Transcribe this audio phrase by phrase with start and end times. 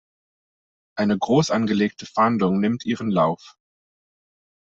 [0.97, 3.55] Eine großangelegte Fahndung nimmt ihren Lauf.